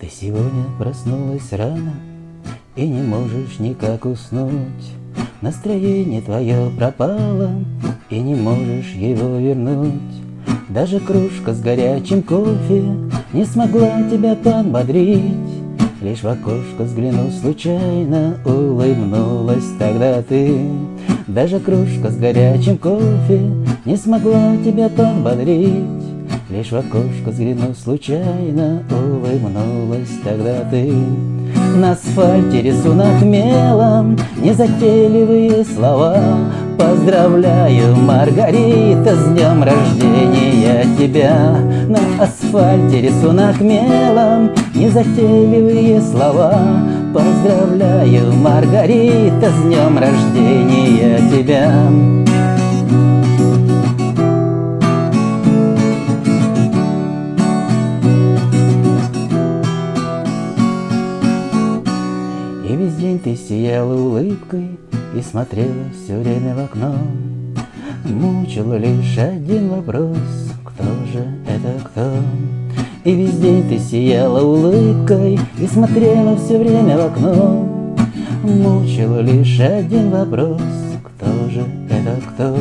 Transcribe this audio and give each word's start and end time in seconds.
Ты 0.00 0.08
сегодня 0.08 0.64
проснулась 0.78 1.52
рано 1.52 1.92
И 2.74 2.88
не 2.88 3.02
можешь 3.02 3.58
никак 3.58 4.06
уснуть. 4.06 4.94
Настроение 5.42 6.22
твое 6.22 6.70
пропало 6.70 7.50
И 8.08 8.18
не 8.18 8.34
можешь 8.34 8.92
его 8.94 9.36
вернуть. 9.36 9.92
Даже 10.70 11.00
кружка 11.00 11.52
с 11.52 11.60
горячим 11.60 12.22
кофе 12.22 12.82
Не 13.34 13.44
смогла 13.44 14.02
тебя 14.10 14.36
подбодрить 14.36 15.20
Лишь 16.00 16.22
в 16.22 16.28
окошко 16.28 16.84
взглянув 16.84 17.34
случайно 17.34 18.38
Улыбнулась 18.46 19.68
тогда 19.78 20.22
ты. 20.22 20.66
Даже 21.26 21.60
кружка 21.60 22.08
с 22.08 22.16
горячим 22.16 22.78
кофе 22.78 23.40
Не 23.84 23.96
смогла 23.98 24.56
тебя 24.64 24.88
подбодрить 24.88 25.99
Лишь 26.50 26.72
в 26.72 26.76
окошко 26.76 27.30
взглянув 27.30 27.76
случайно, 27.76 28.82
улыбнулась 28.90 30.10
тогда 30.24 30.64
ты. 30.70 30.92
На 31.76 31.92
асфальте 31.92 32.62
рисунок 32.62 33.22
мелом, 33.22 34.18
незатейливые 34.36 35.64
слова. 35.64 36.16
Поздравляю, 36.76 37.94
Маргарита, 37.96 39.14
с 39.14 39.24
днем 39.28 39.62
рождения 39.62 40.84
тебя. 40.98 41.56
На 41.88 42.24
асфальте 42.24 43.00
рисунок 43.02 43.60
мелом, 43.60 44.50
незатейливые 44.74 46.00
слова. 46.00 46.54
Поздравляю, 47.14 48.32
Маргарита, 48.32 49.50
с 49.50 49.62
днем 49.62 49.98
рождения 49.98 51.18
тебя. 51.30 51.39
День 62.88 63.18
ты 63.18 63.36
сияла 63.36 63.94
улыбкой 63.94 64.78
И 65.14 65.20
смотрела 65.20 65.84
все 65.92 66.18
время 66.18 66.54
в 66.54 66.60
окно 66.60 66.94
Мучила 68.04 68.78
лишь 68.78 69.18
один 69.18 69.68
вопрос 69.68 70.16
Кто 70.64 70.84
же 71.12 71.26
это 71.46 71.78
кто? 71.84 72.12
И 73.04 73.14
весь 73.14 73.38
день 73.38 73.68
ты 73.68 73.78
сияла 73.78 74.42
улыбкой 74.42 75.38
И 75.58 75.66
смотрела 75.66 76.36
все 76.36 76.58
время 76.58 76.96
в 76.96 77.06
окно 77.06 77.68
Мучила 78.42 79.20
лишь 79.20 79.60
один 79.60 80.10
вопрос 80.10 80.62
Кто 81.04 81.50
же 81.50 81.64
это 81.90 82.20
кто? 82.28 82.56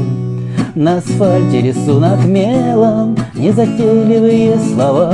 На 0.76 0.98
асфальте 0.98 1.62
рисунок 1.62 2.26
мелом 2.26 3.16
Незатейливые 3.36 4.58
слова 4.60 5.14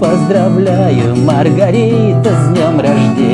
Поздравляю, 0.00 1.16
Маргарита, 1.16 2.30
с 2.30 2.48
днем 2.54 2.80
рождения 2.80 3.27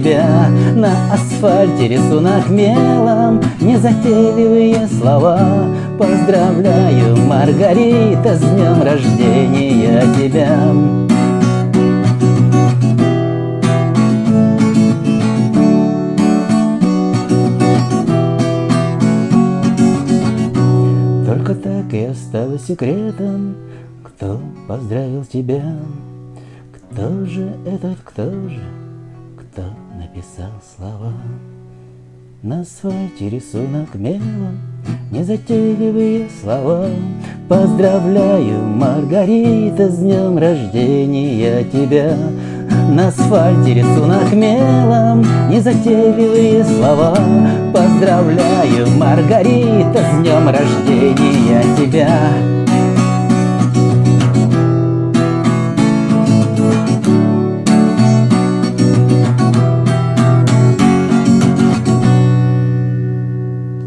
тебя 0.00 0.48
На 0.74 1.12
асфальте 1.12 1.88
рисунок 1.88 2.48
мелом 2.50 3.40
Незатейливые 3.60 4.86
слова 4.88 5.66
Поздравляю, 5.98 7.16
Маргарита, 7.16 8.36
с 8.36 8.40
днем 8.40 8.82
рождения 8.82 10.02
тебя 10.16 10.58
Только 21.26 21.54
так 21.54 21.92
и 21.92 22.04
осталось 22.06 22.66
секретом 22.66 23.54
кто 24.16 24.40
поздравил 24.68 25.24
тебя? 25.24 25.76
Кто 26.72 27.26
же 27.26 27.52
этот, 27.66 27.98
кто 28.04 28.30
же, 28.48 28.62
кто 29.36 29.62
написал 30.14 30.52
слова? 30.76 31.12
На 32.42 32.60
асфальте 32.60 33.30
рисунок 33.30 33.94
мелом, 33.94 34.60
незатейливые 35.10 36.28
слова. 36.40 36.86
Поздравляю, 37.48 38.62
Маргарита, 38.62 39.88
с 39.88 39.98
днем 39.98 40.38
рождения 40.38 41.64
тебя. 41.64 42.16
На 42.90 43.08
асфальте 43.08 43.74
рисунок 43.74 44.32
мелом, 44.32 45.24
незатейливые 45.50 46.64
слова. 46.64 47.16
Поздравляю, 47.72 48.90
Маргарита, 48.98 49.98
с 49.98 50.18
днем 50.18 50.48
рождения 50.48 51.62
тебя. 51.78 52.32